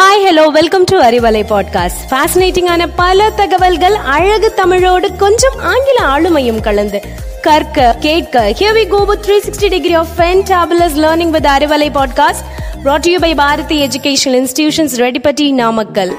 [0.00, 7.00] Hi hello welcome to Arivalai podcast ஃபேசினேட்டிங்கான பல தகவல்கள் அழகு தமிழோடு கொஞ்சம் ஆங்கில ஆளுமையும் கலந்து.
[7.42, 12.44] கற்க கேட்க here we go with 360 degree of fantabulous learning with Arivalai podcast
[12.84, 16.12] brought to you by Bharathi Educational Institutions Reddipatti Namakkal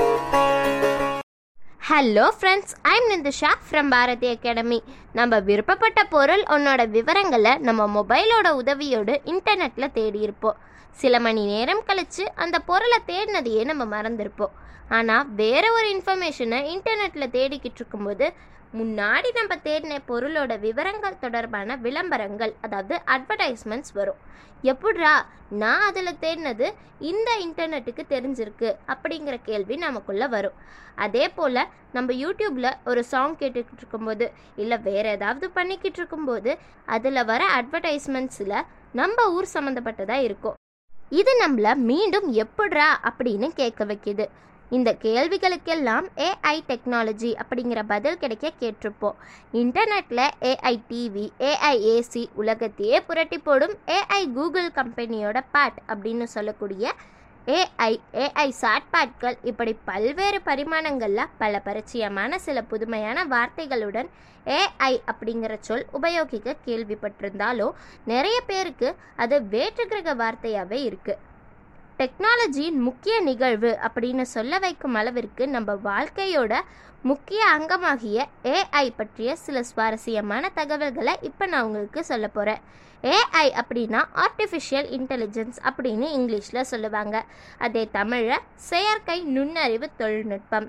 [1.90, 9.16] hello friends I'm Ninthisha from Bharathi Academy நம்ம விருப்பப்பட்ட பொருள் உன்னோட விவரங்களை நம்ம மொபைலோட உதவியோடு
[9.26, 10.60] இன்டர்நெட்டில் தேடி இருப்போம்
[11.00, 14.56] சில மணி நேரம் கழித்து அந்த பொருளை தேடினதையே நம்ம மறந்துருப்போம்.
[14.98, 18.26] ஆனால் வேற ஒரு இன்ஃபர்மேஷனை இன்டர்நெட்டில் தேடிக்கிட்டு இருக்கும்போது
[18.80, 24.20] முன்னாடி நம்ம தேடின பொருளோட விவரங்கள் தொடர்பான விளம்பரங்கள் அதாவது அட்வர்டைஸ்மெண்ட்ஸ் வரும்.
[24.72, 25.14] எப்படா
[25.62, 26.68] நான் அதில் தேடினது
[27.12, 30.58] இந்த இன்டர்நெட்டுக்கு தெரிஞ்சிருக்கு அப்படிங்கிற கேள்வி நமக்குள்ளே வரும்.
[31.06, 31.62] அதே போல்
[31.98, 34.28] நம்ம யூடியூப்பில் ஒரு சாங் கேட்டுக்கிட்டு இருக்கும்போது
[34.64, 36.54] இல்லை வேறு ஏதாவது பண்ணிக்கிட்டு இருக்கும்போது
[36.98, 38.58] அதில் வர அட்வர்டைஸ்மெண்ட்ஸில்
[39.02, 40.58] நம்ம ஊர் சம்மந்தப்பட்டதாக இருக்கும்.
[41.20, 44.26] இது நம்மளை மீண்டும் எப்படிரா அப்படின்னு கேட்க வைக்குது.
[44.76, 49.18] இந்த கேள்விகளுக்கெல்லாம் ஏஐ டெக்னாலஜி அப்படிங்கிற பதில் கிடைக்க கேட்டிருப்போம்.
[49.62, 56.94] இன்டர்நெட்டில் ஏஐ டிவி ஏஐ ஏசி உலகத்தையே புரட்டி போடும் ஏஐ கூகுள் கம்பெனியோட பேட் அப்படின்னு சொல்லக்கூடிய
[57.48, 64.10] ஏஐ ஏஐ சாட்பேட்கள் இப்படி பல்வேறு பரிமாணங்களில் பல பரிச்சயமான சில புதுமையான வார்த்தைகளுடன்
[64.46, 67.74] ஏஐ அப்படிங்கிற சொல் உபயோகிக்க கேள்விப்பட்டிருந்தாலும்
[68.06, 71.20] நிறைய பேருக்கு அது வேற்று கிரக வார்த்தையாகவே இருக்குது
[72.02, 76.54] டெக்னாலஜியின் முக்கிய நிகழ்வு அப்படின்னு சொல்ல வைக்கும் அளவிற்கு நம்ம வாழ்க்கையோட
[77.02, 82.62] முக்கிய அங்கமாகிய ஏஐ பற்றிய சில சுவாரஸ்யமான தகவல்களை இப்போ நான் உங்களுக்கு சொல்ல போகிறேன்
[83.04, 87.24] ஏஐ அப்படின்னா ஆர்டிஃபிஷியல் இன்டெலிஜென்ஸ் அப்படின்னு இங்கிலீஷில் சொல்லுவாங்க.
[87.58, 90.68] அதே தமிழில் செயற்கை நுண்ணறிவு தொழில்நுட்பம்.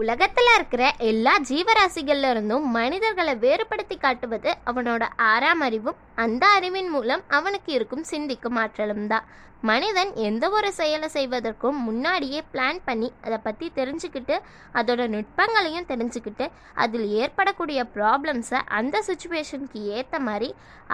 [0.00, 7.70] உலகத்தில் இருக்கிற எல்லா ஜீவராசிகள்ல இருந்தும் மனிதர்களை வேறுபடுத்தி காட்டுவது அவனோட ஆறாம் அறிவும் அந்த அறிவின் மூலம் அவனுக்கு
[7.76, 9.26] இருக்கும் சிந்திக்கும் ஆற்றலும் தான்.
[9.70, 14.36] மனிதன் எந்த ஒரு செயலை செய்வதற்கும் முன்னாடியே பிளான் பண்ணி அதை பற்றி தெரிஞ்சுக்கிட்டு
[14.78, 16.46] அதோட நுட்பங்களையும் தெரிஞ்சுக்கிட்டு
[16.84, 20.50] அதில் ஏற்படக்கூடிய ப்ராப்ளம்ஸை அந்த சுச்சுவேஷனுக்கு ஏற்ற மாதிரி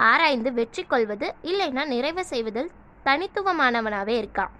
[0.09, 4.53] ஆராய்ந்து வெற்றி கொள்வது இல்லைன்னா நிறைவு செய்வதில் தனித்துவமானவனாகவே இருக்கான்.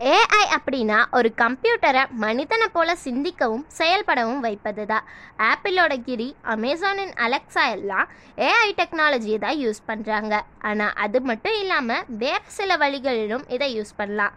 [0.00, 5.04] ஏஐ அப்படின்னா ஒரு கம்ப்யூட்டரை மனிதனை போல சிந்திக்கவும் செயல்படவும் வைப்பது தான்
[5.38, 12.44] ஆப்பிளோட கிரி அமேசானின் அலெக்ஸா எல்லாம் ஏஐ டெக்னாலஜியை தான் யூஸ் பண்ணுறாங்க ஆனால் அது மட்டும் இல்லாமல் வேறு
[12.48, 14.34] சில வழிகளிலும் இதை யூஸ் பண்ணலாம்.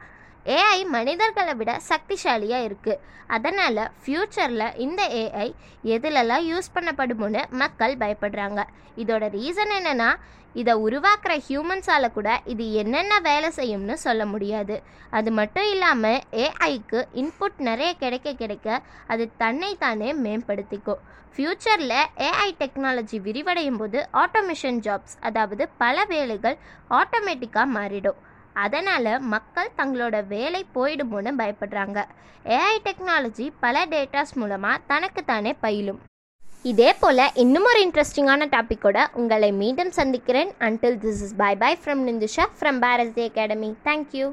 [0.56, 3.02] ஏஐ மனிதர்களை விட சக்திசாலியாக இருக்குது
[3.36, 5.48] அதனால் ஃப்யூச்சரில் இந்த ஏஐ
[5.96, 8.62] எதுலெல்லாம் யூஸ் பண்ணப்படுமோன்னு மக்கள் பயப்படுறாங்க.
[9.02, 10.10] இதோட ரீசன் என்னென்னா
[10.62, 14.76] இதை உருவாக்குற ஹியூமன்ஸால் கூட இது என்னென்ன வேலை செய்யும்னு சொல்ல முடியாது.
[15.18, 18.80] அது மட்டும் இல்லாமல் ஏஐக்கு இன்புட் நிறைய கிடைக்க கிடைக்க
[19.14, 21.04] அது தன்னை தானே மேம்படுத்திக்கும்.
[21.34, 26.58] ஃப்யூச்சரில் ஏஐ டெக்னாலஜி விரிவடையும் போது ஆட்டோமேஷன் ஜாப்ஸ் அதாவது பல வேலைகள்
[27.02, 28.22] ஆட்டோமேட்டிக்காக மாறிடும்.
[28.66, 32.00] அதனால் மக்கள் தங்களோட வேலை போயிடுமோன்னு பயப்படுறாங்க.
[32.58, 36.00] ஏஐ டெக்னாலஜி பல டேட்டாஸ் மூலமாக தனக்குத்தானே பயிலும்.
[36.72, 40.52] இதே போல் இன்னும் ஒரு இன்ட்ரெஸ்டிங்கான டாப்பிக்கோட உங்களை மீண்டும் சந்திக்கிறேன்.
[40.68, 44.28] Until this is bye bye from Ninthusha from Bharathi Academy thank you